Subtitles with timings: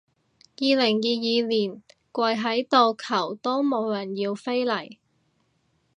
[0.03, 0.03] 二
[0.75, 4.97] 零二二年跪喺度求都冇人要飛嚟